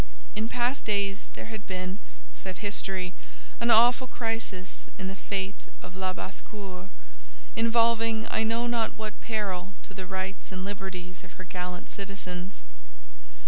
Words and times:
In 0.35 0.49
past 0.49 0.83
days 0.83 1.25
there 1.35 1.45
had 1.53 1.67
been, 1.67 1.99
said 2.33 2.57
history, 2.57 3.13
an 3.59 3.69
awful 3.69 4.07
crisis 4.07 4.85
in 4.97 5.07
the 5.07 5.15
fate 5.15 5.67
of 5.83 5.93
Labassecour, 5.95 6.89
involving 7.55 8.25
I 8.31 8.41
know 8.43 8.65
not 8.65 8.97
what 8.97 9.21
peril 9.21 9.73
to 9.83 9.93
the 9.93 10.07
rights 10.07 10.51
and 10.51 10.65
liberties 10.65 11.23
of 11.23 11.33
her 11.33 11.43
gallant 11.43 11.87
citizens. 11.87 12.63